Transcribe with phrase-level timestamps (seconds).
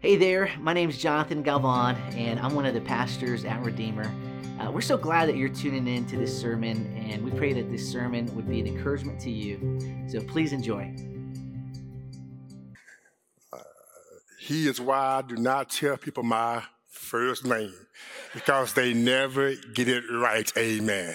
[0.00, 4.10] Hey there, my name is Jonathan Galvan, and I'm one of the pastors at Redeemer.
[4.58, 7.70] Uh, we're so glad that you're tuning in to this sermon, and we pray that
[7.70, 10.08] this sermon would be an encouragement to you.
[10.08, 10.96] So please enjoy.
[13.52, 13.58] Uh,
[14.38, 17.74] he is why I do not tell people my first name,
[18.32, 20.50] because they never get it right.
[20.56, 21.14] Amen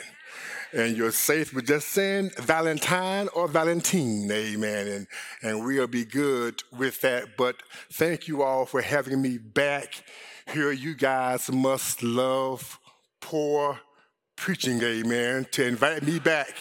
[0.76, 4.88] and you're safe with just saying Valentine or Valentine, amen.
[4.88, 5.08] And,
[5.42, 7.38] and we'll be good with that.
[7.38, 7.56] But
[7.94, 10.04] thank you all for having me back
[10.52, 10.72] here.
[10.74, 12.78] You guys must love
[13.22, 13.80] poor
[14.36, 16.54] preaching, amen, to invite me back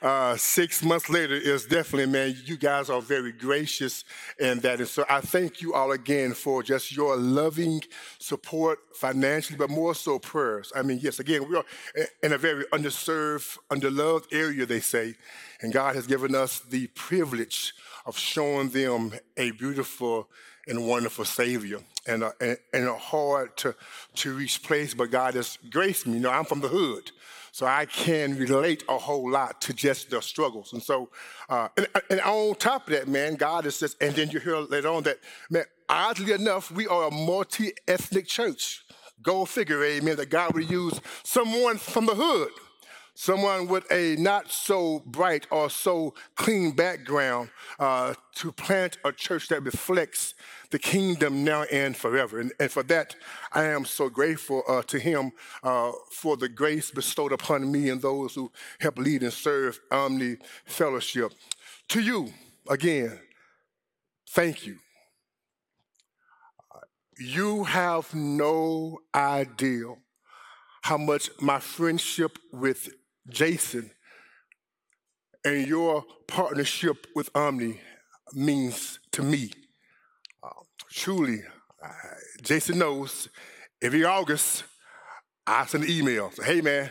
[0.00, 4.04] uh, six months later is definitely, man, you guys are very gracious
[4.38, 4.78] in that.
[4.78, 7.82] And so I thank you all again for just your loving
[8.18, 10.72] support financially, but more so prayers.
[10.74, 11.64] I mean, yes, again, we are
[12.22, 15.14] in a very underserved, underloved area, they say,
[15.60, 17.74] and God has given us the privilege
[18.06, 20.28] of showing them a beautiful
[20.68, 22.32] and wonderful Savior and a,
[22.72, 23.74] and a hard to,
[24.14, 26.14] to reach place, but God has graced me.
[26.14, 27.10] You know, I'm from the hood.
[27.58, 30.74] So I can relate a whole lot to just the struggles.
[30.74, 31.10] And so,
[31.48, 34.58] uh, and, and, on top of that, man, God is just, and then you hear
[34.58, 35.18] later on that,
[35.50, 38.84] man, oddly enough, we are a multi ethnic church.
[39.24, 42.50] Go figure, amen, that God would use someone from the hood
[43.20, 49.48] someone with a not so bright or so clean background uh, to plant a church
[49.48, 50.34] that reflects
[50.70, 52.38] the kingdom now and forever.
[52.38, 53.16] And, and for that,
[53.50, 55.32] I am so grateful uh, to him
[55.64, 60.36] uh, for the grace bestowed upon me and those who help lead and serve Omni
[60.64, 61.32] Fellowship.
[61.88, 62.32] To you,
[62.70, 63.18] again,
[64.28, 64.76] thank you.
[67.18, 69.86] You have no idea
[70.82, 72.88] how much my friendship with
[73.28, 73.90] Jason
[75.44, 77.80] and your partnership with Omni
[78.34, 79.50] means to me.
[80.42, 80.50] Uh,
[80.90, 81.40] truly,
[81.82, 81.88] uh,
[82.42, 83.28] Jason knows
[83.80, 84.64] every August
[85.46, 86.30] I send an email.
[86.32, 86.90] Say, hey man,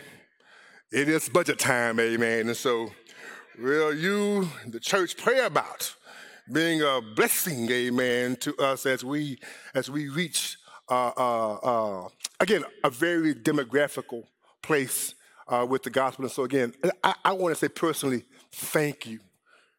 [0.90, 2.48] it is budget time, amen.
[2.48, 2.90] And so,
[3.58, 5.94] will you, the church, pray about
[6.52, 9.38] being a blessing, amen, to us as we
[9.74, 10.56] as we reach
[10.90, 12.08] uh, uh, uh
[12.40, 14.24] again a very demographical
[14.62, 15.14] place
[15.48, 16.24] uh, with the gospel.
[16.24, 19.20] And so, again, I, I want to say personally, thank you.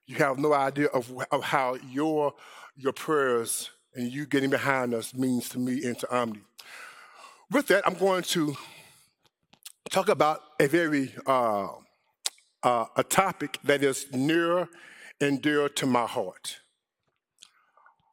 [0.05, 2.33] You have no idea of, of how your,
[2.75, 6.41] your prayers and you getting behind us means to me and to Omni.
[7.51, 8.55] With that, I'm going to
[9.89, 11.67] talk about a very uh,
[12.63, 14.67] uh, a topic that is near
[15.21, 16.59] and dear to my heart.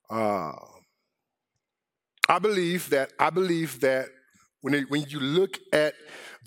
[0.09, 0.53] Uh,
[2.29, 4.07] I believe that I believe that
[4.61, 5.95] when, it, when you look at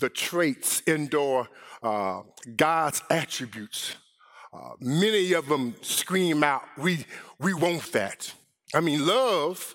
[0.00, 1.48] the traits, indoor
[1.82, 2.22] uh,
[2.56, 3.96] God's attributes,
[4.52, 7.06] uh, many of them scream out, we,
[7.38, 8.32] we want that.
[8.74, 9.74] I mean, love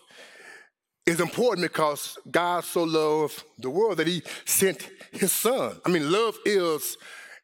[1.05, 5.79] is important because God so loved the world that he sent his son.
[5.85, 6.97] I mean, love is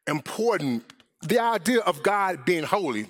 [0.06, 0.84] important.
[1.22, 3.06] The idea of God being holy,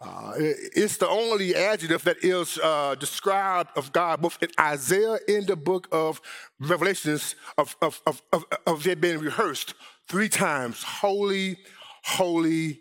[0.00, 5.46] uh, it's the only adjective that is uh, described of God both in Isaiah in
[5.46, 6.20] the book of
[6.60, 9.72] Revelations of, of, of, of, of it being rehearsed
[10.08, 11.56] three times holy,
[12.04, 12.80] holy,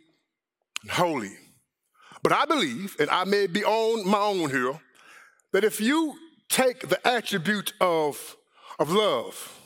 [0.89, 1.31] holy.
[2.21, 4.79] But I believe, and I may be on my own here,
[5.53, 6.15] that if you
[6.49, 8.35] take the attribute of,
[8.79, 9.59] of love,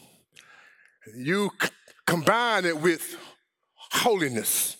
[1.15, 1.69] you c-
[2.05, 3.17] combine it with
[3.91, 4.77] holiness,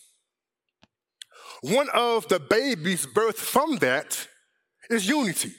[1.62, 4.28] one of the babies birthed from that
[4.90, 5.53] is unity.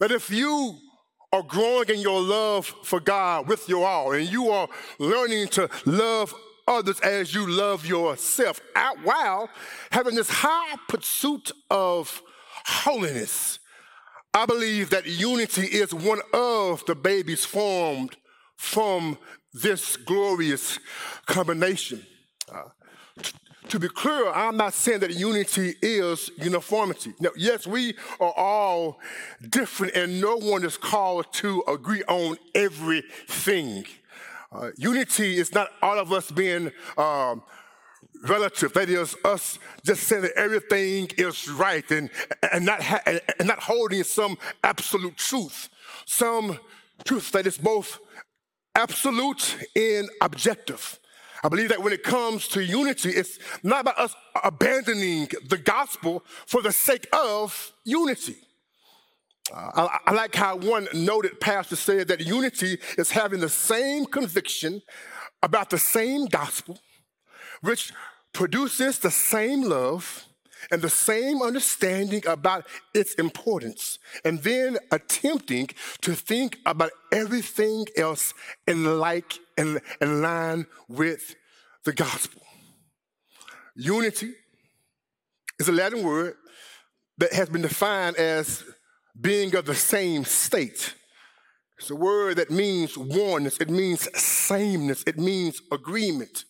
[0.00, 0.78] That if you
[1.32, 5.68] are growing in your love for God with your all, and you are learning to
[5.84, 6.34] love
[6.68, 8.60] others as you love yourself,
[9.02, 9.48] while
[9.90, 12.22] having this high pursuit of
[12.66, 13.58] holiness,
[14.34, 18.16] I believe that unity is one of the babies formed
[18.56, 19.18] from
[19.54, 20.78] this glorious
[21.26, 22.04] combination.
[22.52, 22.64] Uh,
[23.70, 27.14] to be clear, I'm not saying that unity is uniformity.
[27.20, 28.98] Now, yes, we are all
[29.50, 33.84] different, and no one is called to agree on everything.
[34.52, 37.42] Uh, unity is not all of us being um,
[38.26, 38.72] relative.
[38.72, 42.10] That is us just saying that everything is right and,
[42.52, 45.68] and, not ha- and not holding some absolute truth,
[46.06, 46.58] some
[47.04, 47.98] truth that is both
[48.74, 50.98] absolute and objective.
[51.46, 56.24] I believe that when it comes to unity, it's not about us abandoning the gospel
[56.44, 58.34] for the sake of unity.
[59.54, 64.06] Uh, I, I, like how one noted pastor said that unity is having the same
[64.06, 64.82] conviction
[65.40, 66.80] about the same gospel,
[67.60, 67.92] which
[68.32, 70.24] produces the same love
[70.70, 75.68] and the same understanding about its importance, and then attempting
[76.02, 78.34] to think about everything else
[78.66, 81.34] in like in, in line with
[81.84, 82.42] the gospel.
[83.74, 84.32] Unity
[85.58, 86.34] is a Latin word
[87.18, 88.64] that has been defined as
[89.18, 90.94] being of the same state.
[91.78, 96.44] It's a word that means oneness, it means sameness, it means agreement.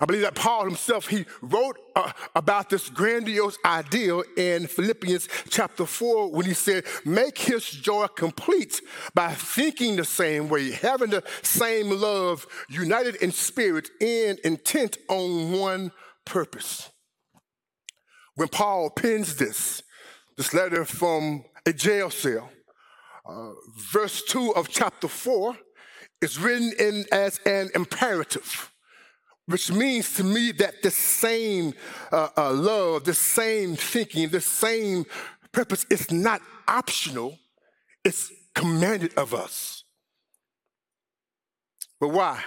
[0.00, 5.86] I believe that Paul himself, he wrote uh, about this grandiose ideal in Philippians chapter
[5.86, 8.80] 4 when he said, Make his joy complete
[9.14, 15.52] by thinking the same way, having the same love, united in spirit, and intent on
[15.52, 15.92] one
[16.24, 16.90] purpose.
[18.34, 19.82] When Paul pens this,
[20.36, 22.50] this letter from a jail cell,
[23.26, 23.52] uh,
[23.92, 25.56] verse 2 of chapter 4
[26.20, 28.73] is written in as an imperative
[29.46, 31.74] which means to me that the same
[32.10, 35.04] uh, uh, love, the same thinking, the same
[35.52, 37.38] purpose is not optional,
[38.04, 39.84] it's commanded of us.
[42.00, 42.42] But why?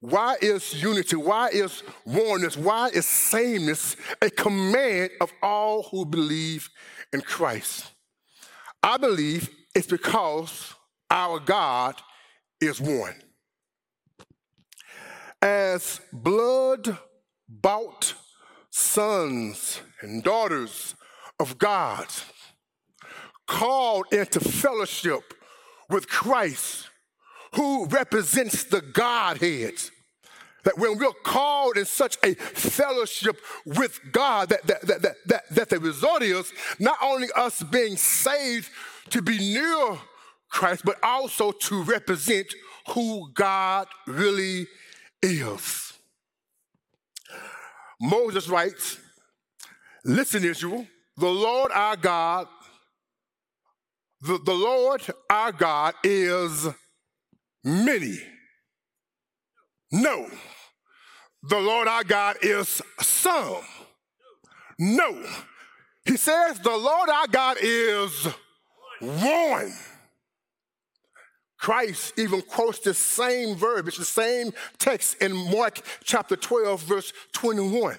[0.00, 1.16] Why is unity?
[1.16, 2.56] Why is oneness?
[2.56, 6.68] Why is sameness a command of all who believe
[7.12, 7.90] in Christ?
[8.82, 10.74] I believe it's because
[11.10, 11.96] our God
[12.60, 13.14] is one
[15.42, 16.98] as blood
[17.48, 18.14] bought
[18.70, 20.94] sons and daughters
[21.38, 22.06] of God,
[23.46, 25.34] called into fellowship
[25.88, 26.88] with Christ,
[27.54, 29.74] who represents the Godhead.
[30.64, 35.68] That when we're called in such a fellowship with God, that, that, that, that, that,
[35.68, 38.68] the result is not only us being saved
[39.10, 39.96] to be near
[40.48, 42.52] Christ, but also to represent
[42.88, 44.66] who God really
[45.22, 45.92] is.
[48.00, 48.98] Moses writes,
[50.04, 50.86] Listen, Israel,
[51.16, 52.46] the Lord our God,
[54.20, 56.68] the, the Lord our God is
[57.64, 58.18] many.
[59.90, 60.28] No.
[61.42, 63.62] The Lord our God is some.
[64.78, 65.24] No.
[66.04, 68.28] He says the Lord our God is
[69.00, 69.72] one.
[71.58, 77.12] Christ even quotes the same verb, it's the same text in Mark chapter 12, verse
[77.32, 77.96] 21.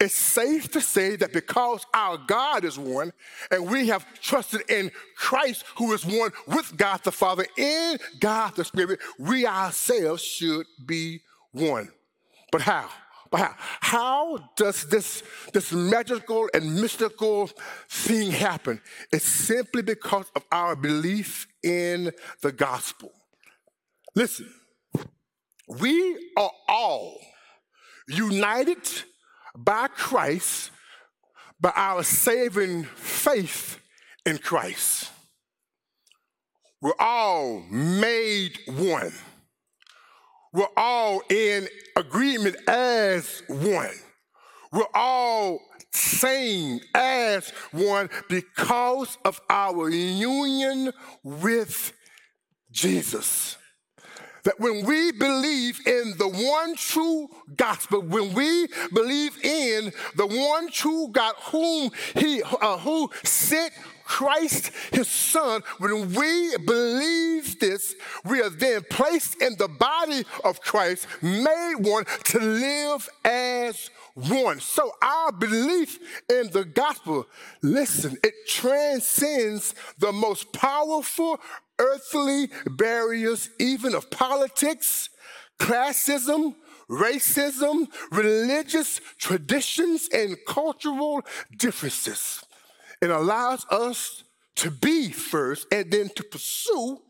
[0.00, 3.12] It's safe to say that because our God is one
[3.50, 8.54] and we have trusted in Christ, who is one with God the Father, in God
[8.54, 11.20] the Spirit, we ourselves should be
[11.52, 11.90] one.
[12.50, 12.88] But how?
[13.30, 14.50] But how?
[14.56, 15.22] Does this,
[15.52, 17.50] this magical and mystical
[17.88, 18.80] thing happen?
[19.12, 23.12] It's simply because of our belief in the gospel.
[24.14, 24.52] Listen,
[25.68, 27.20] we are all
[28.08, 28.78] united
[29.56, 30.70] by Christ
[31.60, 33.80] by our saving faith
[34.24, 35.10] in Christ.
[36.80, 39.12] We're all made one.
[40.52, 43.94] We're all in agreement as one.
[44.72, 45.60] We're all
[45.92, 50.92] same as one because of our union
[51.22, 51.92] with
[52.70, 53.56] Jesus.
[54.44, 60.70] That when we believe in the one true gospel, when we believe in the one
[60.70, 63.72] true God whom He uh, who sent
[64.08, 67.94] Christ, his son, when we believe this,
[68.24, 74.60] we are then placed in the body of Christ, made one to live as one.
[74.60, 77.26] So our belief in the gospel,
[77.62, 81.38] listen, it transcends the most powerful
[81.78, 85.10] earthly barriers, even of politics,
[85.58, 86.54] classism,
[86.88, 91.20] racism, religious traditions, and cultural
[91.58, 92.42] differences.
[93.00, 94.24] It allows us
[94.56, 97.00] to be first and then to pursue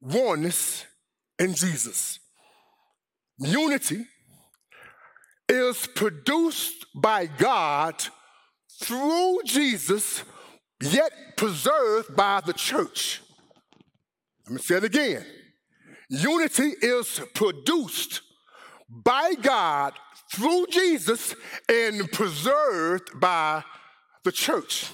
[0.00, 0.86] oneness
[1.38, 2.20] in Jesus.
[3.38, 4.06] Unity
[5.48, 8.02] is produced by God
[8.80, 10.24] through Jesus,
[10.80, 13.20] yet preserved by the church.
[14.46, 15.24] Let me say it again.
[16.08, 18.22] Unity is produced
[18.88, 19.94] by God
[20.32, 21.34] through Jesus
[21.68, 23.64] and preserved by
[24.24, 24.90] the church.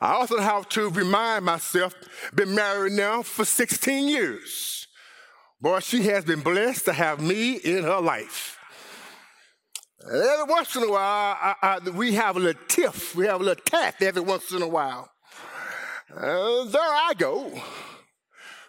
[0.00, 1.94] I also have to remind myself,
[2.34, 4.88] been married now for 16 years.
[5.60, 8.58] Boy, she has been blessed to have me in her life.
[10.04, 13.44] Every once in a while, I, I, we have a little tiff, we have a
[13.44, 15.08] little tap every once in a while.
[16.08, 17.52] There I go,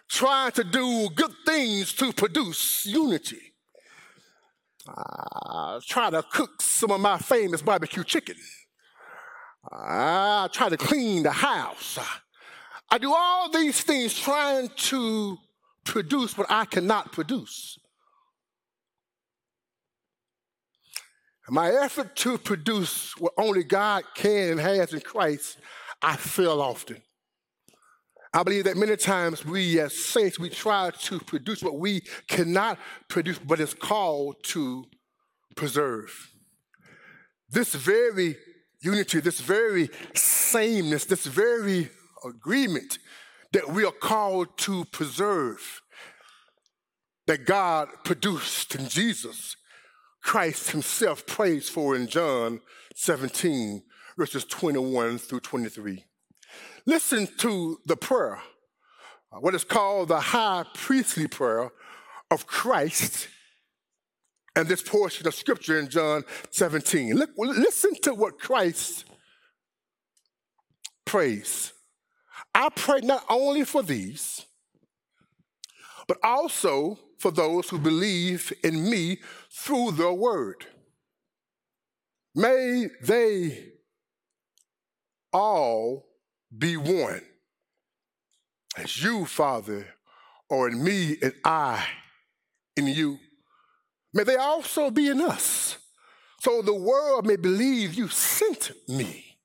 [0.08, 3.54] trying to do good things to produce unity.
[4.86, 8.36] I try to cook some of my famous barbecue chicken.
[9.72, 11.98] I try to clean the house.
[12.90, 15.38] I do all these things trying to
[15.84, 17.78] produce what I cannot produce.
[21.48, 25.58] My effort to produce what only God can and has in Christ,
[26.00, 27.02] I fail often.
[28.32, 32.78] I believe that many times we as saints, we try to produce what we cannot
[33.08, 34.86] produce, but is called to
[35.54, 36.30] preserve.
[37.50, 38.36] This very
[38.84, 41.90] unity, this very sameness, this very
[42.24, 42.98] agreement
[43.52, 45.82] that we are called to preserve,
[47.26, 49.56] that God produced in Jesus,
[50.22, 52.60] Christ Himself prays for in John
[52.96, 53.82] 17,
[54.16, 56.04] verses 21 through 23.
[56.86, 58.40] Listen to the prayer,
[59.30, 61.70] what is called the high priestly prayer
[62.30, 63.28] of Christ
[64.56, 67.14] and this portion of scripture in John 17.
[67.14, 69.04] Look, listen to what Christ
[71.04, 71.72] prays.
[72.54, 74.46] I pray not only for these,
[76.06, 79.18] but also for those who believe in me
[79.50, 80.66] through the word.
[82.34, 83.72] May they
[85.32, 86.06] all
[86.56, 87.22] be one.
[88.76, 89.86] As you, Father,
[90.50, 91.84] are in me and I
[92.76, 93.18] in you.
[94.14, 95.76] May they also be in us,
[96.40, 99.36] so the world may believe you sent me.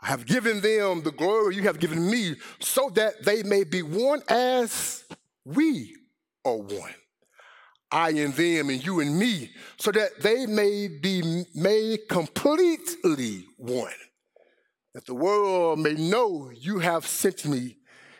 [0.00, 3.82] I have given them the glory you have given me, so that they may be
[3.82, 5.04] one as
[5.44, 5.96] we
[6.44, 6.94] are one.
[7.90, 13.92] I in them and you and me, so that they may be made completely one.
[14.94, 17.78] That the world may know you have sent me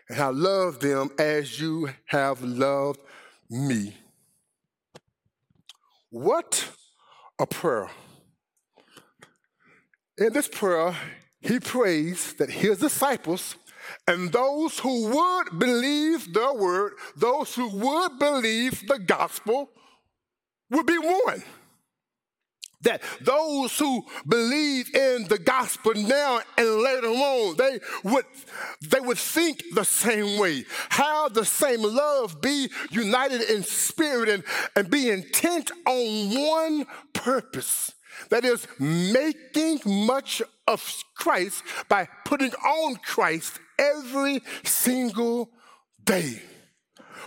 [0.09, 3.01] and have loved them as you have loved
[3.49, 3.95] me.
[6.15, 6.69] What
[7.41, 7.91] a prayer.
[10.17, 10.97] In this prayer,
[11.41, 13.57] he prays that his disciples
[14.07, 19.71] and those who would believe the word, those who would believe the gospel,
[20.71, 21.43] would be one.
[22.85, 28.25] That those who believe in the gospel now and later on, they would,
[28.83, 30.65] they would think the same way.
[30.91, 34.45] have the same love be united in spirit and,
[34.77, 37.93] and be intent on one purpose.
[38.31, 45.51] That is making much of Christ by putting on Christ every single
[46.05, 46.41] day.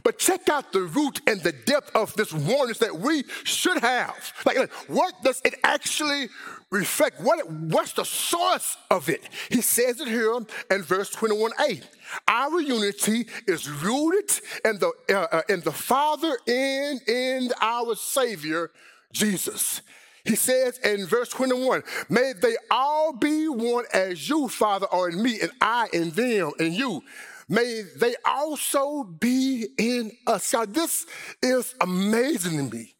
[0.04, 4.34] But check out the root and the depth of this warning that we should have.
[4.46, 6.30] Like, like, what does it actually
[6.70, 7.22] reflect?
[7.22, 9.28] What, what's the source of it?
[9.50, 10.34] He says it here
[10.72, 11.84] in verse 21a.
[12.28, 14.32] Our unity is rooted
[14.64, 18.72] in the, uh, uh, in the Father and in our Savior,
[19.12, 19.82] Jesus.
[20.24, 25.24] He says in verse 21, may they all be one as you, Father, are in
[25.24, 27.04] me, and I in them, and you
[27.48, 30.54] may they also be in us.
[30.54, 31.06] Now, this
[31.42, 32.96] is amazing to me.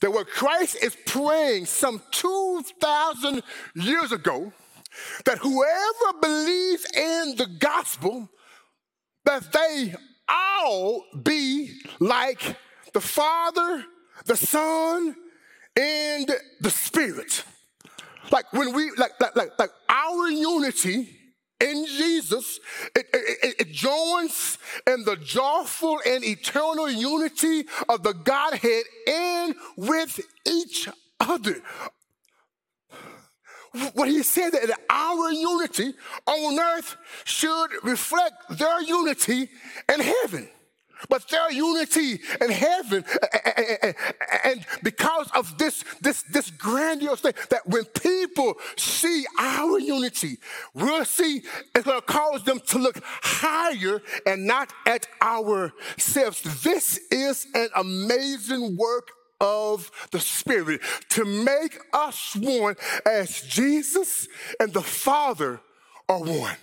[0.00, 3.42] That what Christ is praying some 2,000
[3.74, 4.52] years ago,
[5.24, 8.28] that whoever believes in the gospel,
[9.24, 9.94] that they
[10.28, 12.56] all be like
[12.92, 13.84] the Father,
[14.26, 15.14] the Son,
[15.76, 17.44] and the Spirit.
[18.30, 21.08] Like when we, like, like, like, like our unity
[21.60, 22.60] in Jesus,
[22.94, 30.20] it, it, it, joins in the joyful and eternal unity of the Godhead and with
[30.46, 31.56] each other.
[33.94, 35.94] What he said that our unity
[36.26, 39.48] on earth should reflect their unity
[39.92, 40.48] in heaven.
[41.08, 43.04] But their unity in heaven,
[44.44, 50.38] and because of this, this, this grandiose thing, that when people see our unity,
[50.74, 51.42] we'll see
[51.74, 56.42] it's going to cause them to look higher and not at ourselves.
[56.62, 59.10] This is an amazing work
[59.40, 62.74] of the Spirit to make us one
[63.04, 65.60] as Jesus and the Father
[66.08, 66.56] are one.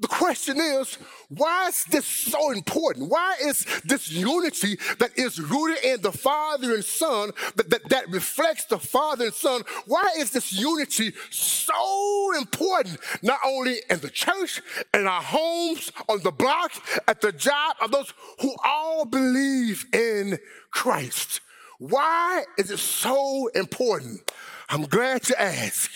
[0.00, 0.96] The question is,
[1.28, 3.10] why is this so important?
[3.10, 8.08] Why is this unity that is rooted in the Father and Son, that, that, that,
[8.08, 14.10] reflects the Father and Son, why is this unity so important, not only in the
[14.10, 14.62] church,
[14.94, 16.72] in our homes, on the block,
[17.08, 20.38] at the job, of those who all believe in
[20.70, 21.40] Christ?
[21.78, 24.30] Why is it so important?
[24.68, 25.90] I'm glad to ask.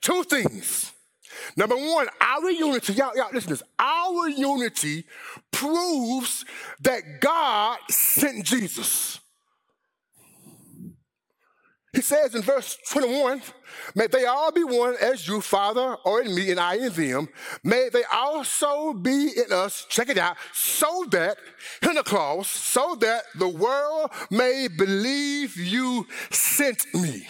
[0.00, 0.93] Two things.
[1.56, 3.62] Number one, our unity, y'all, y'all listen to this.
[3.78, 5.04] Our unity
[5.50, 6.44] proves
[6.80, 9.20] that God sent Jesus.
[11.94, 13.40] He says in verse 21,
[13.94, 17.28] May they all be one as you, Father, are in me, and I in them.
[17.62, 21.36] May they also be in us, check it out, so that,
[21.80, 27.28] Pentecost, so that the world may believe you sent me.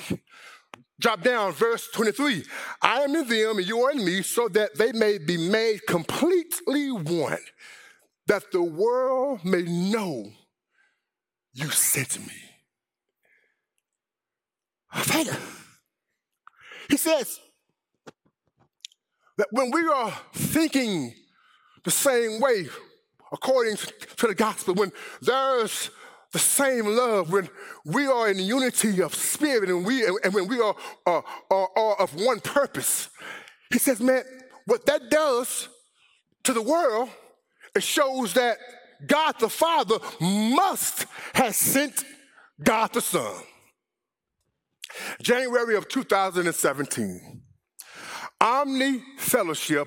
[1.04, 2.44] Drop down, verse 23.
[2.80, 5.86] I am in them, and you are in me, so that they may be made
[5.86, 7.36] completely one,
[8.26, 10.32] that the world may know
[11.52, 12.32] you sent me.
[16.88, 17.38] He says
[19.36, 21.12] that when we are thinking
[21.84, 22.70] the same way,
[23.30, 25.90] according to the gospel, when there's
[26.34, 27.48] the same love, when
[27.84, 30.74] we are in unity of spirit and, we, and when we are,
[31.06, 33.08] are, are, are of one purpose,
[33.70, 34.24] he says, man,
[34.66, 35.68] what that does
[36.42, 37.08] to the world,
[37.76, 38.58] it shows that
[39.06, 42.04] God the Father must have sent
[42.60, 43.40] God the Son.
[45.22, 47.42] January of 2017,
[48.40, 49.86] Omni Fellowship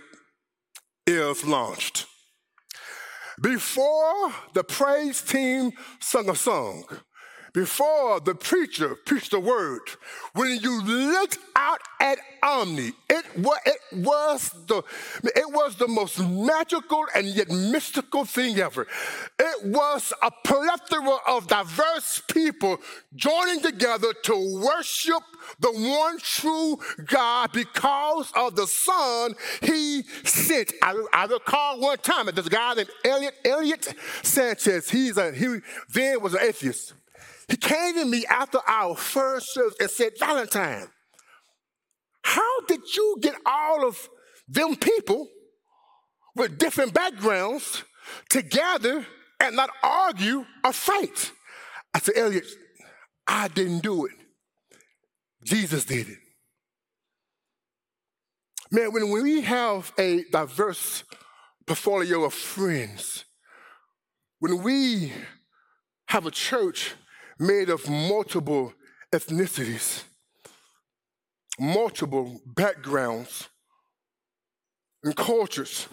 [1.05, 2.05] is launched.
[3.41, 6.85] Before the praise team sung a song,
[7.53, 9.81] before the preacher preached the word,
[10.33, 14.83] when you looked out at Omni, it was, it was the
[15.23, 18.87] it was the most magical and yet mystical thing ever.
[19.39, 22.77] It was a plethora of diverse people
[23.15, 25.23] joining together to worship
[25.59, 30.73] the one true God because of the Son He sent.
[30.81, 34.89] I, I recall one time that this guy named Elliot Elliot Sanchez.
[34.89, 35.59] He's a he
[35.93, 36.93] then was an atheist.
[37.47, 40.87] He came to me after our first service and said, Valentine,
[42.23, 44.09] how did you get all of
[44.47, 45.27] them people
[46.35, 47.83] with different backgrounds
[48.29, 49.05] together
[49.39, 51.31] and not argue or fight?
[51.93, 52.45] I said, Elliot,
[53.25, 54.11] I didn't do it.
[55.43, 56.17] Jesus did it.
[58.69, 61.05] Man, when we have a diverse
[61.65, 63.23] portfolio of friends,
[64.39, 65.13] when we
[66.07, 66.93] have a church
[67.39, 68.73] made of multiple
[69.13, 70.03] ethnicities,
[71.59, 73.47] multiple backgrounds
[75.03, 75.87] and cultures.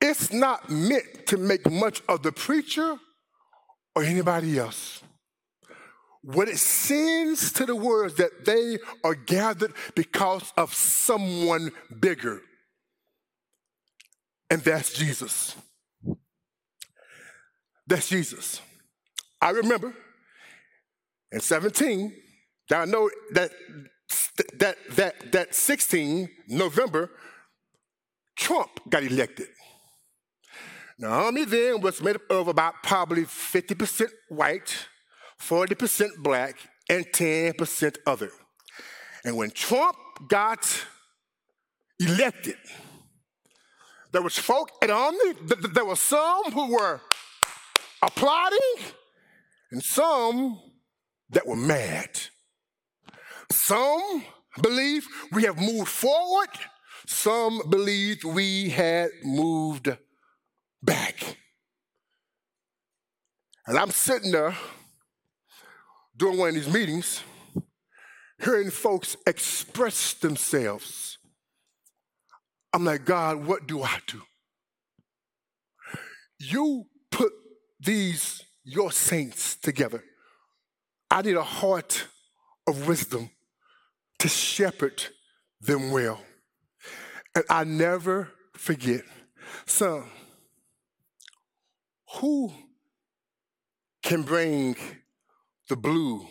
[0.00, 2.96] It's not meant to make much of the preacher
[3.94, 5.02] or anybody else.
[6.22, 12.42] What it sends to the world is that they are gathered because of someone bigger,
[14.50, 15.56] and that's Jesus.
[17.86, 18.60] That's Jesus.
[19.40, 19.94] I remember
[21.32, 22.12] in 17,
[22.68, 23.50] that I know that
[24.58, 27.10] that that that 16 November,
[28.36, 29.48] Trump got elected.
[30.98, 34.86] Now, Omni then was made up of about probably 50% white,
[35.40, 36.56] 40% black,
[36.90, 38.30] and 10% other.
[39.24, 39.96] And when Trump
[40.28, 40.84] got
[41.98, 42.56] elected,
[44.12, 45.32] there was folk at Omni,
[45.72, 47.00] there were some who were
[48.02, 48.58] applauding
[49.70, 50.60] and some
[51.30, 52.10] that were mad.
[53.50, 54.24] Some
[54.62, 56.48] believe we have moved forward,
[57.06, 59.96] some believe we had moved
[60.82, 61.36] back.
[63.66, 64.56] And I'm sitting there
[66.16, 67.22] during one of these meetings,
[68.42, 71.18] hearing folks express themselves.
[72.72, 74.22] I'm like, God, what do I do?
[76.38, 77.32] You put
[77.80, 80.02] these your saints together.
[81.10, 82.06] I need a heart
[82.66, 83.30] of wisdom
[84.18, 85.02] to shepherd
[85.60, 86.20] them well.
[87.34, 89.02] And I never forget.
[89.66, 90.04] So,
[92.18, 92.52] who
[94.02, 94.76] can bring
[95.68, 96.26] the blue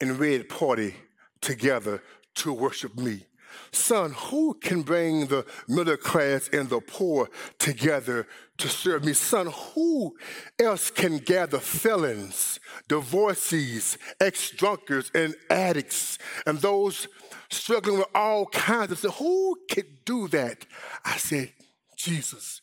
[0.00, 0.94] and red party
[1.40, 2.02] together
[2.36, 3.26] to worship me?
[3.72, 8.26] Son, who can bring the middle class and the poor together
[8.58, 9.12] to serve me?
[9.12, 10.16] Son, who
[10.58, 17.08] else can gather felons, divorcees, ex drunkards, and addicts, and those
[17.50, 19.18] struggling with all kinds of stuff?
[19.18, 20.66] Who could do that?
[21.04, 21.52] I said,
[21.96, 22.60] Jesus.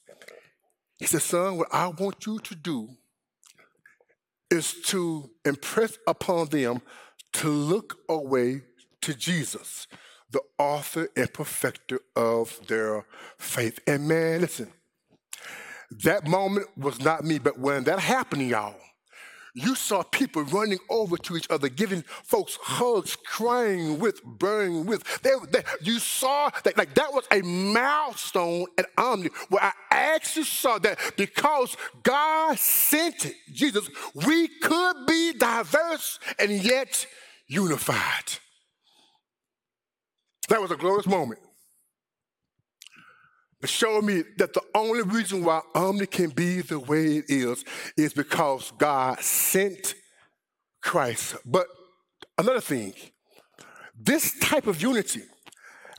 [0.98, 2.90] He said, Son, what I want you to do
[4.50, 6.82] is to impress upon them
[7.34, 8.62] to look away
[9.02, 9.88] to Jesus
[10.32, 13.06] the author and perfecter of their
[13.38, 13.80] faith.
[13.88, 14.72] And man, listen,
[16.04, 18.76] that moment was not me, but when that happened, y'all,
[19.58, 25.04] you saw people running over to each other, giving folks hugs, crying with, burning with.
[25.24, 30.46] They, they, you saw that like that was a milestone at Omni where I actually
[30.46, 37.08] saw that because God sent it, Jesus, we could be diverse and yet
[37.48, 38.38] unified.
[40.48, 41.40] That was a glorious moment.
[43.62, 47.66] It showed me that the only reason why Omni can be the way it is
[47.98, 49.96] is because God sent
[50.82, 51.36] Christ.
[51.44, 51.66] But
[52.38, 52.94] another thing,
[54.00, 55.24] this type of unity,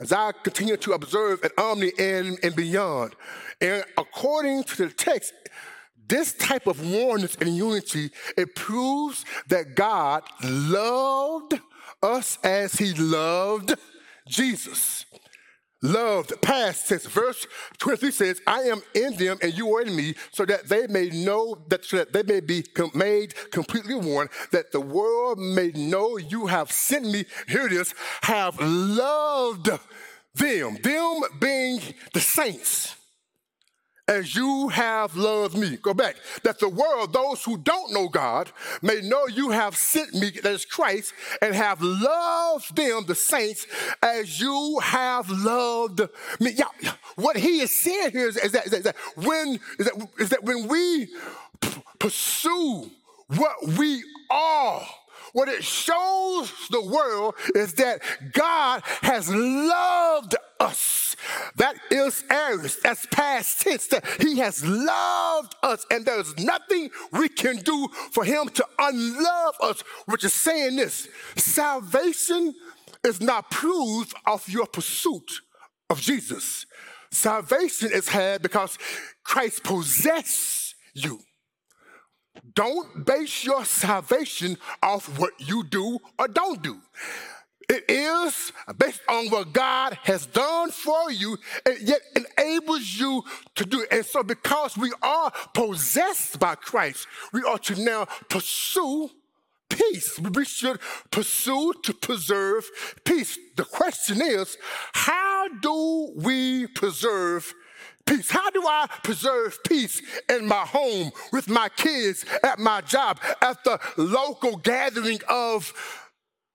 [0.00, 3.16] as I continue to observe at Omni and, and beyond,
[3.60, 5.32] and according to the text,
[6.06, 11.58] this type of oneness and unity, it proves that God loved
[12.02, 13.74] us as he loved
[14.28, 15.04] Jesus.
[15.80, 17.06] Loved, past tense.
[17.06, 17.46] Verse
[17.78, 21.08] 23 says, I am in them and you are in me, so that they may
[21.08, 25.68] know that, so that they may be com- made completely one, that the world may
[25.68, 27.26] know you have sent me.
[27.46, 29.70] Here it is, have loved
[30.34, 31.80] them, them being
[32.12, 32.96] the saints
[34.08, 35.76] as you have loved me.
[35.76, 36.16] Go back.
[36.42, 38.50] That the world, those who don't know God,
[38.82, 43.66] may know you have sent me, that is Christ, and have loved them, the saints,
[44.02, 46.00] as you have loved
[46.40, 46.52] me.
[46.52, 50.28] Yeah, what he is saying here is, is, that, is that, when is that, is
[50.30, 51.06] that when we
[51.60, 52.90] p- pursue
[53.36, 54.86] what we are,
[55.32, 58.00] what it shows the world is that
[58.32, 61.16] God has loved us.
[61.56, 62.82] That is aorist.
[62.82, 63.86] That's past tense.
[63.88, 69.54] That he has loved us, and there's nothing we can do for him to unlove
[69.62, 72.54] us, which is saying this salvation
[73.04, 75.40] is not proof of your pursuit
[75.90, 76.66] of Jesus.
[77.10, 78.78] Salvation is had because
[79.24, 81.20] Christ possesses you.
[82.54, 86.78] Don't base your salvation off what you do or don't do.
[87.68, 93.22] It is based on what God has done for you, and yet enables you
[93.56, 93.88] to do it.
[93.90, 99.10] And so, because we are possessed by Christ, we are to now pursue
[99.68, 100.18] peace.
[100.18, 102.70] We should pursue to preserve
[103.04, 103.38] peace.
[103.56, 104.56] The question is,
[104.94, 107.52] how do we preserve
[108.08, 108.30] peace?
[108.30, 113.62] How do I preserve peace in my home, with my kids, at my job, at
[113.64, 115.72] the local gathering of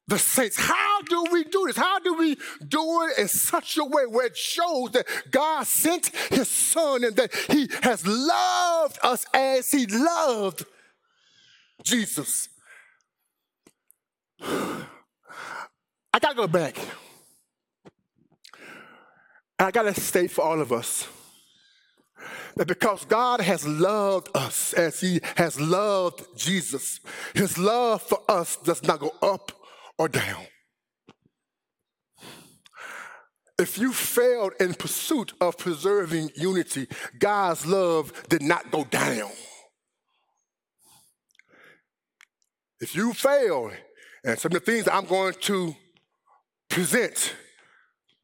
[0.08, 0.58] the saints.
[0.60, 1.78] How do we do this?
[1.78, 2.36] How do we
[2.68, 7.16] do it in such a way where it shows that God sent his son and
[7.16, 10.66] that he has loved us as he loved
[11.84, 12.50] Jesus?
[14.42, 16.78] I gotta go back.
[19.58, 21.08] I gotta state for all of us
[22.56, 27.00] that because God has loved us as he has loved Jesus,
[27.34, 29.52] his love for us does not go up
[29.98, 30.46] or down.
[33.60, 36.88] If you failed in pursuit of preserving unity,
[37.20, 39.30] God's love did not go down.
[42.80, 43.72] If you failed,
[44.26, 45.76] and some of the things I'm going to
[46.70, 47.36] present,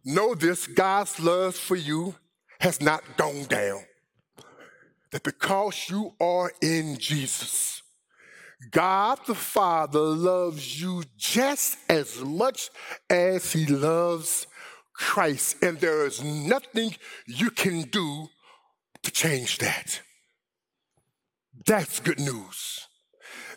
[0.03, 2.15] know this God's love for you
[2.59, 3.85] has not gone down.
[5.11, 7.81] That because you are in Jesus,
[8.71, 12.69] God the Father loves you just as much
[13.09, 14.45] as he loves
[14.93, 16.95] Christ, and there is nothing
[17.25, 18.27] you can do
[19.01, 20.01] to change that.
[21.65, 22.88] That's good news.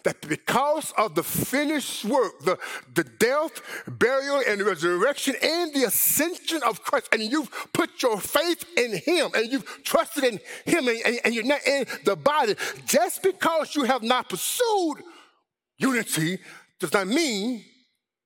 [0.05, 2.59] That because of the finished work, the,
[2.95, 8.65] the death, burial, and resurrection, and the ascension of Christ, and you've put your faith
[8.77, 12.57] in Him, and you've trusted in Him, and, and, and you're not in the body,
[12.87, 15.03] just because you have not pursued
[15.79, 16.39] unity
[16.81, 17.65] does not mean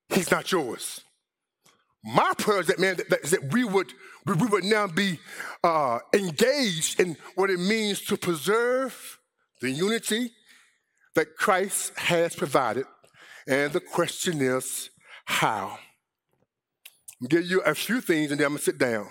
[0.08, 1.00] He's not yours.
[2.04, 3.92] My prayer is that, man, that, that, we would
[4.24, 5.18] we would now be
[5.62, 9.18] uh, engaged in what it means to preserve
[9.60, 10.32] the unity
[11.16, 12.86] that Christ has provided.
[13.48, 14.90] And the question is,
[15.24, 15.78] how?
[17.20, 19.08] I'll give you a few things and then I'm gonna sit down.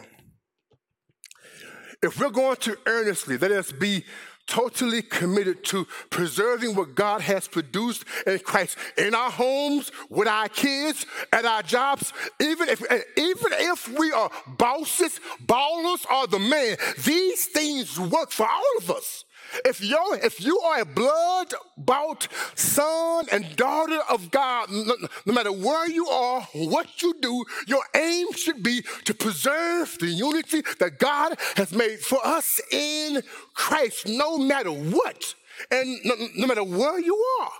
[2.02, 4.06] If we're going to earnestly, let us be
[4.48, 10.48] totally committed to preserving what God has produced in Christ in our homes, with our
[10.48, 12.82] kids, at our jobs, even if
[13.18, 18.92] even if we are bosses, ballers, or the man, these things work for all of
[18.92, 19.26] us.
[19.64, 25.34] If you're if you are a blood bought son and daughter of God, no, no,
[25.34, 30.62] matter where you are, what you do, your aim should be to preserve the unity
[30.80, 33.22] that God has made for us in
[33.54, 35.36] Christ, no matter what,
[35.72, 37.52] and no, no matter where you are.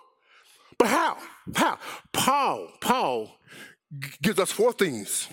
[0.78, 1.18] But how?
[1.56, 1.80] How?
[2.12, 3.40] Paul, Paul
[4.22, 5.28] gives us four things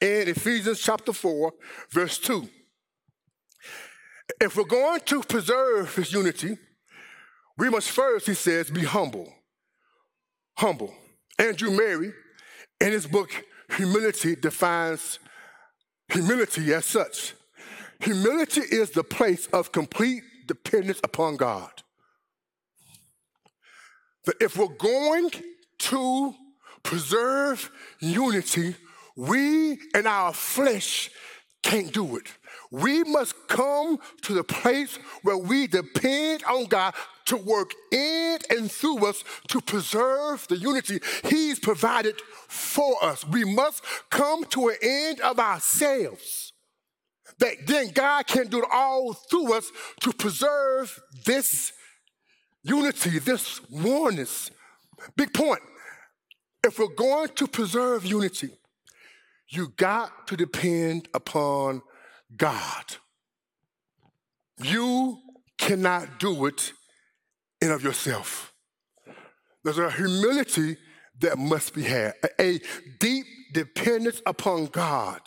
[0.00, 1.52] in Ephesians chapter 4,
[1.90, 2.48] verse 2.
[4.40, 6.56] If we're going to preserve this unity,
[7.58, 9.30] we must first, he says, be humble.
[10.56, 10.94] Humble.
[11.38, 12.12] Andrew Murray,
[12.80, 13.30] in his book
[13.76, 15.18] Humility, defines
[16.08, 17.34] humility as such.
[18.00, 21.70] Humility is the place of complete dependence upon God.
[24.24, 25.30] That if we're going
[25.78, 26.34] to
[26.82, 28.74] preserve unity,
[29.16, 31.10] we and our flesh
[31.62, 32.26] can't do it.
[32.70, 36.94] We must come to the place where we depend on God
[37.26, 43.26] to work in and through us to preserve the unity He's provided for us.
[43.26, 46.52] We must come to an end of ourselves.
[47.38, 49.70] That then God can do it all through us
[50.00, 51.72] to preserve this
[52.62, 54.50] unity, this oneness.
[55.16, 55.60] Big point.
[56.62, 58.50] If we're going to preserve unity,
[59.50, 61.82] you got to depend upon
[62.36, 62.84] God.
[64.62, 65.18] You
[65.58, 66.72] cannot do it
[67.60, 68.54] in of yourself.
[69.64, 70.76] There's a humility
[71.18, 72.60] that must be had, a
[72.98, 75.20] deep dependence upon God.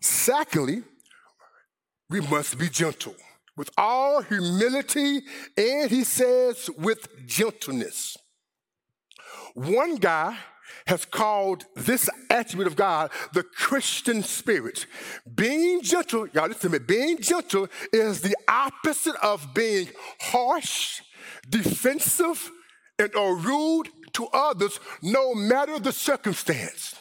[0.00, 0.82] Secondly,
[2.08, 3.14] we must be gentle
[3.56, 5.20] with all humility,
[5.56, 8.16] and he says with gentleness.
[9.54, 10.38] One guy
[10.86, 14.86] has called this attribute of God the Christian spirit.
[15.34, 19.88] Being gentle, y'all listen to me, being gentle is the opposite of being
[20.20, 21.02] harsh,
[21.48, 22.50] defensive,
[22.98, 26.94] and or rude to others, no matter the circumstance.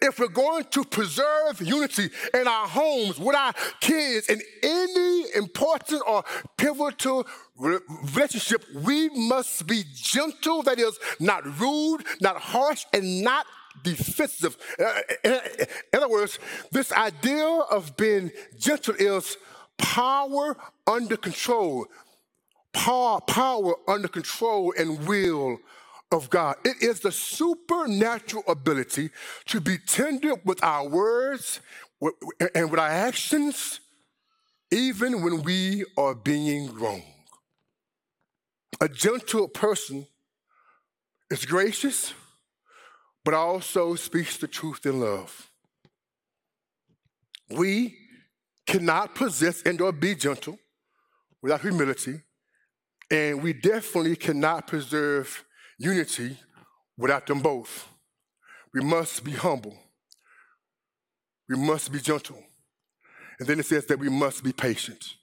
[0.00, 6.02] If we're going to preserve unity in our homes, with our kids, in any important
[6.06, 6.24] or
[6.56, 13.46] pivotal relationship, we must be gentle, that is, not rude, not harsh, and not
[13.82, 14.56] defensive.
[14.78, 15.40] Uh, in
[15.94, 16.38] other words,
[16.70, 19.36] this idea of being gentle is
[19.78, 21.86] power under control.
[22.72, 25.58] Power, power under control and will
[26.12, 26.56] of God.
[26.64, 29.10] It is the supernatural ability
[29.46, 31.60] to be tender with our words
[32.54, 33.80] and with our actions,
[34.70, 37.02] even when we are being wrong.
[38.80, 40.06] A gentle person
[41.30, 42.12] is gracious,
[43.24, 45.50] but also speaks the truth in love.
[47.50, 47.96] We
[48.66, 50.58] cannot possess and or be gentle
[51.42, 52.20] without humility,
[53.10, 55.44] and we definitely cannot preserve
[55.82, 56.36] unity
[56.96, 57.88] without them both.
[58.72, 59.76] We must be humble.
[61.48, 62.42] We must be gentle.
[63.38, 65.14] And then it says that we must be patient.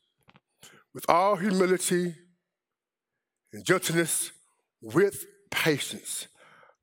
[0.93, 2.15] With all humility
[3.53, 4.31] and gentleness,
[4.81, 6.27] with patience.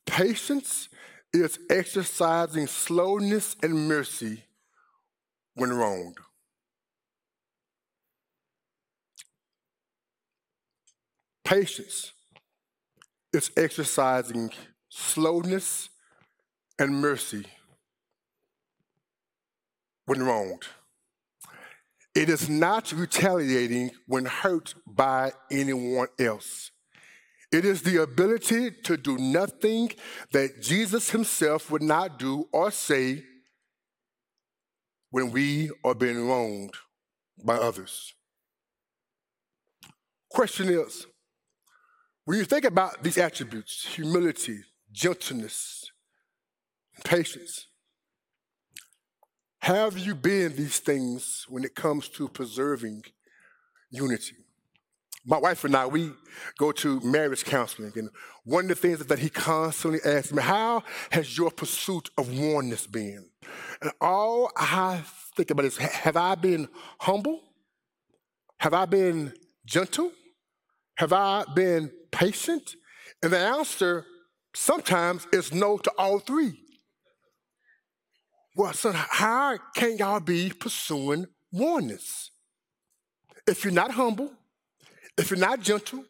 [0.07, 0.89] Patience
[1.33, 4.45] is exercising slowness and mercy
[5.55, 6.17] when wronged.
[11.45, 12.13] Patience
[13.37, 14.51] is exercising
[14.89, 15.91] slowness
[16.79, 17.45] and mercy
[20.07, 20.65] when wronged.
[22.15, 26.71] It is not retaliating when hurt by anyone else.
[27.53, 29.93] It is the ability to do nothing
[30.33, 33.23] that Jesus himself would not do or say
[35.11, 36.75] when we are being wronged
[37.45, 38.15] by others.
[40.31, 41.07] Question is
[42.27, 44.59] when you think about these attributes humility,
[44.93, 45.91] gentleness,
[47.05, 47.69] patience
[49.67, 53.03] have you been these things when it comes to preserving
[53.91, 54.37] unity?
[55.25, 56.13] My wife and I, we
[56.57, 58.11] go to marriage counseling, and
[58.45, 62.87] one of the things that he constantly asks me, How has your pursuit of oneness
[62.87, 63.29] been?
[63.83, 65.03] And all I
[65.35, 66.69] think about is, Have I been
[67.01, 67.41] humble?
[68.59, 69.33] Have I been
[69.65, 70.13] gentle?
[70.97, 72.75] Have I been patient?
[73.23, 74.05] And the answer
[74.55, 76.59] sometimes is no to all three.
[78.55, 82.31] Well, son, how can y'all be pursuing oneness?
[83.47, 84.33] If you're not humble,
[85.19, 86.05] if you're not gentle,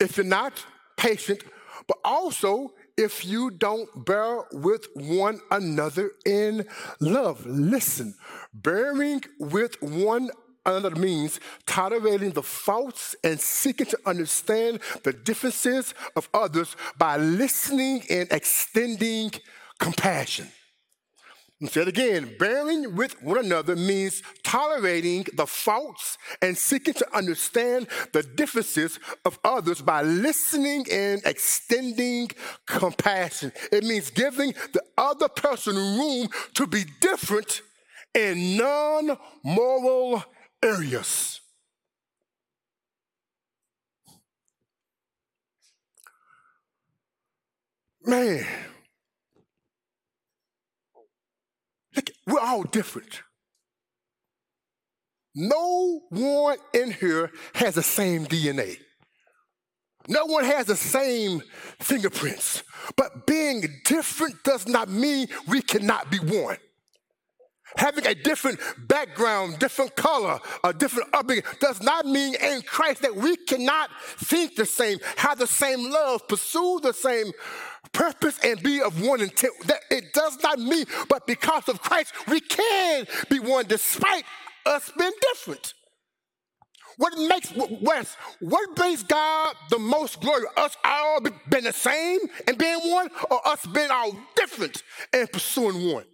[0.00, 0.64] if you're not
[0.96, 1.44] patient,
[1.86, 6.66] but also if you don't bear with one another in
[7.00, 7.44] love.
[7.44, 8.14] Listen,
[8.52, 10.30] bearing with one
[10.66, 18.02] another means tolerating the faults and seeking to understand the differences of others by listening
[18.10, 19.30] and extending
[19.78, 20.48] compassion.
[21.60, 27.16] And say it again, bearing with one another means tolerating the faults and seeking to
[27.16, 32.28] understand the differences of others by listening and extending
[32.66, 33.52] compassion.
[33.70, 37.62] It means giving the other person room to be different
[38.14, 40.24] in non moral
[40.64, 41.40] areas.
[48.06, 48.44] Man,
[51.96, 53.22] look, we're all different.
[55.34, 58.78] No one in here has the same DNA.
[60.06, 61.42] No one has the same
[61.80, 62.62] fingerprints.
[62.96, 66.58] But being different does not mean we cannot be one.
[67.76, 73.14] Having a different background, different color, a different upbringing does not mean in Christ that
[73.14, 77.32] we cannot think the same, have the same love, pursue the same
[77.92, 79.52] purpose, and be of one intent.
[79.66, 84.24] That it does not mean, but because of Christ, we can be one despite
[84.66, 85.74] us being different.
[86.96, 90.44] What makes Wes, what brings God the most glory?
[90.56, 94.82] Us all being the same and being one, or us being all different
[95.12, 96.04] and pursuing one?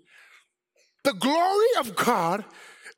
[1.04, 2.44] The glory of God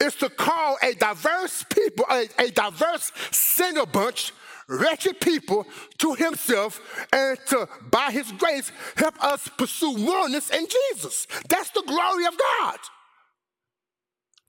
[0.00, 4.32] is to call a diverse people, a, a diverse single bunch,
[4.68, 5.66] wretched people
[5.98, 6.80] to himself
[7.12, 11.26] and to, by his grace, help us pursue oneness in Jesus.
[11.48, 12.78] That's the glory of God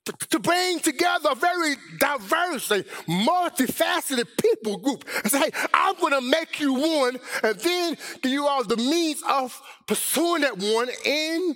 [0.06, 5.96] to, to bring together a very diverse and multifaceted people group and say, hey, I'm
[5.96, 10.58] going to make you one, and then give you all the means of pursuing that
[10.58, 11.56] one in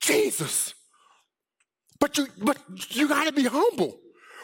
[0.00, 0.74] Jesus.
[1.98, 2.58] But you, but
[2.90, 3.98] you got to be humble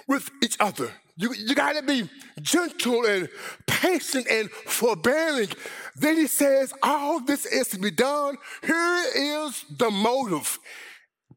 [0.07, 0.91] with each other.
[1.17, 2.09] You, you got to be
[2.41, 3.29] gentle and
[3.67, 5.49] patient and forbearing.
[5.97, 8.39] Then he says, all this is to be done.
[8.63, 10.59] Here is the motive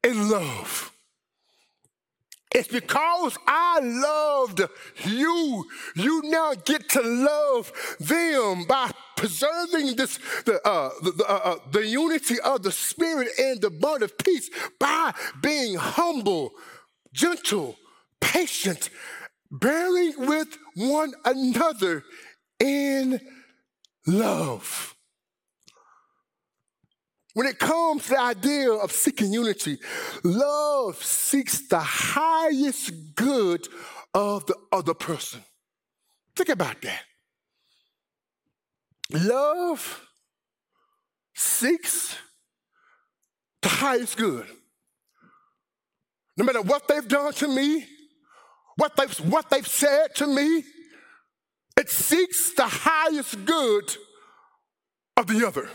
[0.04, 0.91] in love.
[2.54, 4.62] It's because I loved
[5.04, 5.65] you.
[5.95, 11.86] You now get to love them by preserving this the uh, the, uh, uh, the
[11.86, 14.49] unity of the spirit and the bond of peace
[14.80, 16.51] by being humble,
[17.13, 17.78] gentle,
[18.19, 18.89] patient,
[19.51, 22.04] bearing with one another
[22.60, 23.19] in
[24.06, 24.95] love.
[27.34, 29.78] When it comes to the idea of seeking unity,
[30.23, 33.67] love seeks the highest good
[34.13, 35.41] of the other person.
[36.36, 37.01] Think about that.
[39.11, 40.01] Love
[41.35, 42.15] seeks
[43.61, 44.47] the highest good.
[46.37, 47.85] No matter what they've done to me,
[48.77, 50.63] what they've, what they've said to me,
[51.77, 53.95] it seeks the highest good
[55.17, 55.69] of the other.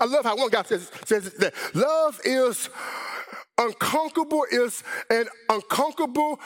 [0.00, 2.70] I love how one guy says, says that love is
[3.56, 6.40] unconquerable, is an unconquerable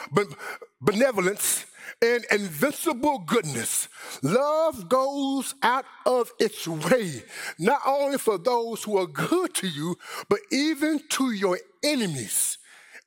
[0.81, 1.65] benevolence
[2.03, 3.87] and invincible goodness.
[4.21, 7.23] Love goes out of its way,
[7.57, 9.95] not only for those who are good to you,
[10.27, 12.57] but even to your enemies.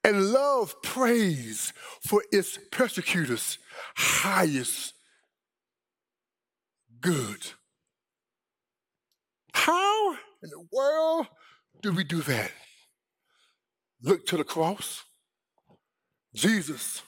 [0.02, 3.58] And love prays for its persecutors'
[3.96, 4.94] highest
[7.00, 7.52] good.
[9.52, 11.26] How in the world
[11.82, 12.50] do we do that?
[14.02, 15.02] Look to the cross.
[16.34, 17.02] Jesus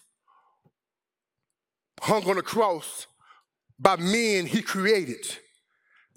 [2.03, 3.07] hung on a cross
[3.79, 5.25] by men he created.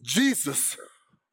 [0.01, 0.77] Jesus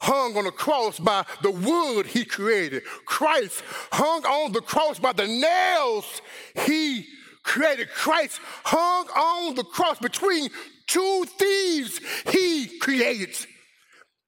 [0.00, 2.84] hung on a cross by the wood he created.
[3.04, 6.22] Christ hung on the cross by the nails
[6.66, 7.04] he
[7.42, 7.88] created.
[7.90, 10.50] Christ hung on the cross between
[10.86, 13.34] two thieves he created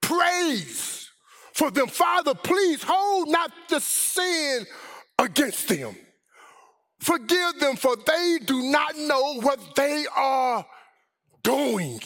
[0.01, 1.09] prays
[1.55, 1.87] for them.
[1.87, 4.67] Father, please hold not the sin
[5.19, 5.95] against them.
[7.01, 10.67] Forgive them, for they do not know what they are
[11.43, 12.01] doing.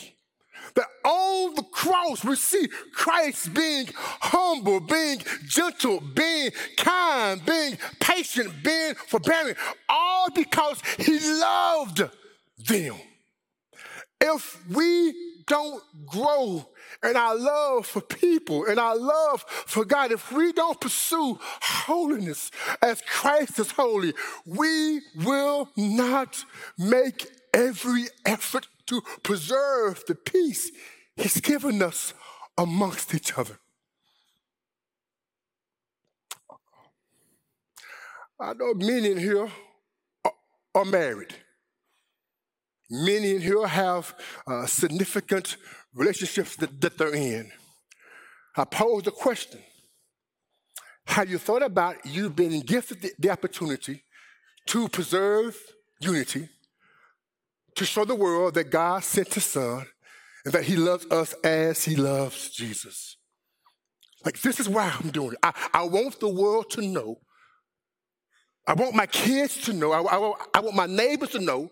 [0.75, 8.53] That on the cross we see Christ being humble, being gentle, being kind, being patient,
[8.63, 9.55] being forbearing,
[9.89, 12.03] all because he loved
[12.67, 12.97] them.
[14.21, 16.67] If we don't grow
[17.03, 22.51] in our love for people and our love for God, if we don't pursue holiness
[22.83, 24.13] as Christ is holy,
[24.47, 26.45] we will not
[26.79, 30.71] make every effort to preserve the peace
[31.17, 32.13] He's given us
[32.59, 33.59] amongst each other.
[38.39, 39.49] I know many in here
[40.75, 41.35] are married.
[42.91, 44.15] Many in here have
[44.47, 45.57] uh, significant
[45.95, 47.51] relationships that, that they're in.
[48.57, 49.61] I pose the question
[51.07, 54.05] Have you thought about you being gifted the, the opportunity
[54.67, 55.59] to preserve
[56.01, 56.49] unity,
[57.77, 59.87] to show the world that God sent his son
[60.45, 63.17] and that he loves us as he loves Jesus?
[64.25, 65.39] Like, this is why I'm doing it.
[65.43, 67.17] I, I want the world to know.
[68.67, 69.93] I want my kids to know.
[69.93, 71.71] I, I, I want my neighbors to know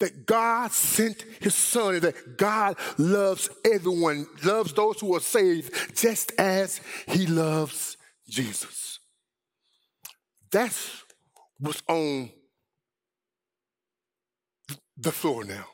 [0.00, 5.96] that God sent his son and that God loves everyone, loves those who are saved
[5.96, 7.96] just as he loves
[8.28, 8.98] Jesus.
[10.50, 11.02] That's
[11.58, 12.30] what's on
[14.96, 15.66] the floor now.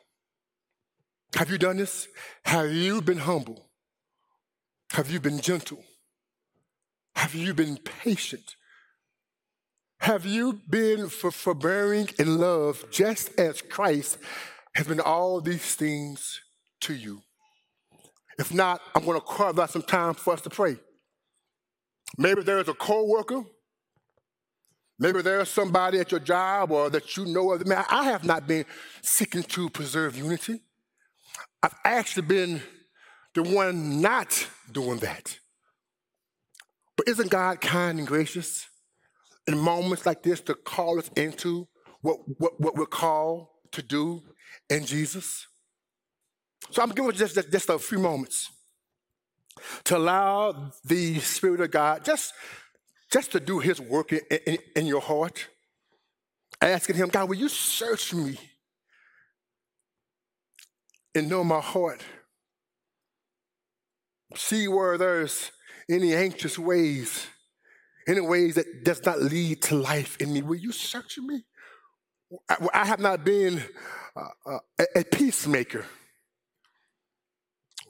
[1.37, 2.09] Have you done this?
[2.45, 3.71] Have you been humble?
[4.93, 5.83] Have you been gentle?
[7.15, 8.57] Have you been patient?
[10.11, 14.19] Have you been for forbearing in love just as Christ
[14.75, 16.41] has been all these things
[16.81, 17.23] to you?
[18.37, 20.79] If not, I'm going to carve out some time for us to pray.
[22.19, 23.45] Maybe there's a co-worker.
[24.99, 27.65] Maybe there's somebody at your job or that you know of.
[27.65, 28.65] Man, I have not been
[29.03, 30.61] seeking to preserve unity.
[31.63, 32.61] I've actually been
[33.37, 35.39] the one not doing that.
[36.97, 38.67] But isn't God kind and gracious
[39.51, 41.67] in moments like this to call us into
[42.03, 44.23] what, what, what we're called to do
[44.69, 45.47] in Jesus?
[46.71, 48.51] So I'm giving just, just, just a few moments
[49.85, 52.33] to allow the Spirit of God just,
[53.13, 55.49] just to do His work in, in, in your heart.
[56.63, 58.39] Asking Him, God, will you search me
[61.15, 62.03] and know my heart?
[64.37, 65.51] See where there's
[65.89, 67.27] any anxious ways,
[68.09, 70.43] any ways that does not lead to life in me.
[70.43, 71.45] Will you search me?
[72.49, 73.63] I, I have not been
[74.17, 75.85] uh, uh, a, a peacemaker,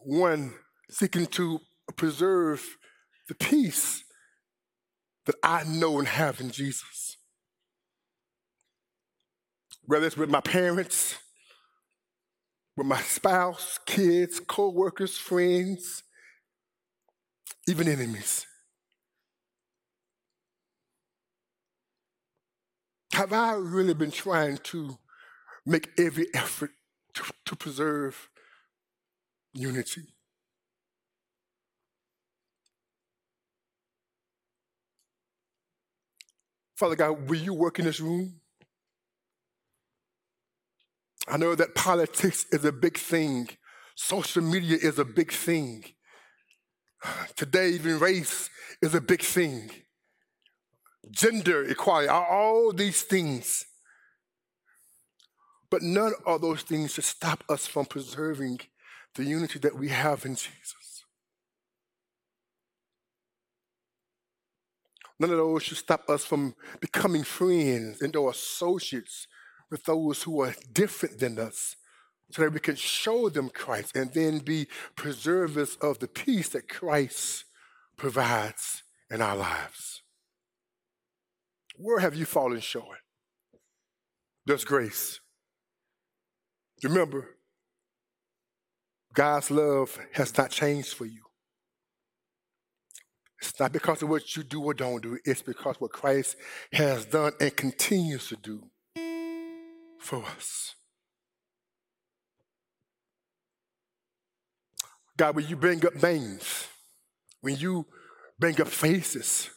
[0.04, 0.54] one
[0.90, 1.60] seeking to
[1.96, 2.76] preserve
[3.28, 4.02] the peace
[5.26, 7.16] that I know and have in Jesus.
[9.84, 11.16] Whether it's with my parents,
[12.76, 16.02] with my spouse, kids, co workers, friends,
[17.68, 18.46] even enemies.
[23.12, 24.98] Have I really been trying to
[25.66, 26.70] make every effort
[27.14, 28.28] to, to preserve
[29.52, 30.02] unity?
[36.76, 38.40] Father God, will you work in this room?
[41.28, 43.48] I know that politics is a big thing.
[43.94, 45.84] Social media is a big thing.
[47.36, 48.48] Today, even race
[48.80, 49.70] is a big thing.
[51.08, 53.64] Gender equality, all these things.
[55.70, 58.60] But none of those things should stop us from preserving
[59.14, 61.04] the unity that we have in Jesus.
[65.18, 69.26] None of those should stop us from becoming friends and or associates
[69.70, 71.76] with those who are different than us
[72.30, 76.68] so that we can show them Christ and then be preservers of the peace that
[76.68, 77.44] Christ
[77.96, 80.02] provides in our lives.
[81.82, 82.98] Where have you fallen short?
[84.44, 85.18] There's grace.
[86.84, 87.26] Remember,
[89.14, 91.22] God's love has not changed for you.
[93.40, 96.36] It's not because of what you do or don't do, it's because what Christ
[96.70, 98.62] has done and continues to do
[99.98, 100.74] for us.
[105.16, 106.66] God, when you bring up names,
[107.40, 107.86] when you
[108.38, 109.48] bring up faces,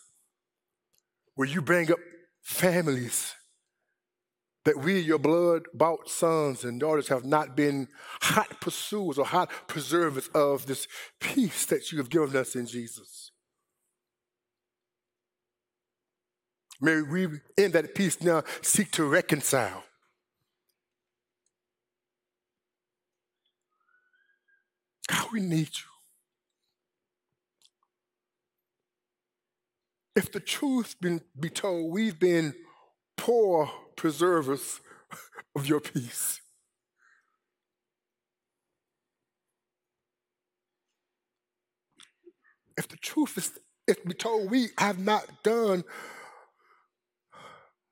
[1.35, 1.99] when you bring up
[2.43, 3.33] families,
[4.65, 7.87] that we, your blood bought sons and daughters, have not been
[8.21, 10.87] hot pursuers or hot preservers of this
[11.19, 13.31] peace that you have given us in Jesus.
[16.79, 17.27] May we,
[17.57, 19.83] in that peace now, seek to reconcile
[25.07, 25.92] God, we need you.
[30.15, 32.53] If the truth be told, we've been
[33.17, 34.79] poor preservers
[35.55, 36.39] of your peace.
[42.77, 43.51] If the truth is
[43.87, 45.83] if be told, we have not done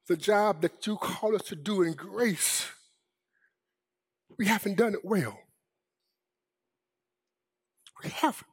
[0.08, 2.68] the job that you call us to do in grace.
[4.38, 5.38] We haven't done it well.
[8.04, 8.51] We haven't.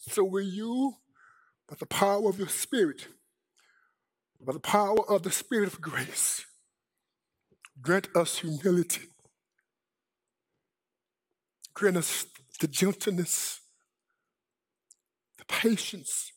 [0.00, 0.96] So will you,
[1.68, 3.06] by the power of your spirit,
[4.44, 6.46] by the power of the spirit of grace,
[7.82, 9.08] grant us humility,
[11.74, 12.26] grant us
[12.60, 13.60] the gentleness,
[15.38, 16.32] the patience,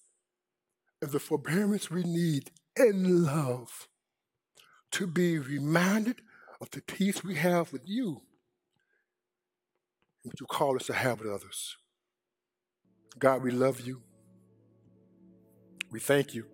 [1.02, 3.88] and the forbearance we need in love
[4.92, 6.22] to be reminded
[6.62, 8.22] of the peace we have with you
[10.24, 11.78] and what you call us to have with others.
[13.20, 14.02] God, we love you.
[15.92, 16.46] We thank you.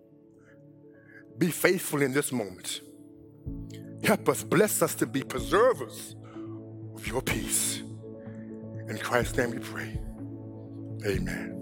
[1.38, 2.82] Be faithful in this moment.
[4.04, 6.16] Help us, bless us to be preservers
[6.94, 7.82] of your peace.
[8.88, 9.98] In Christ's name we pray.
[11.06, 11.56] Amen.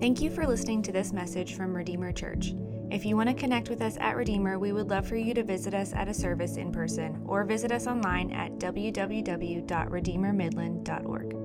[0.00, 2.52] Thank you for listening to this message from Redeemer Church.
[2.90, 5.42] If you want to connect with us at Redeemer, we would love for you to
[5.42, 11.35] visit us at a service in person or visit us online at www.redeemermidland.org.